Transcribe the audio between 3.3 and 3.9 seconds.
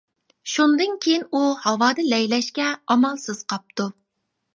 قاپتۇ.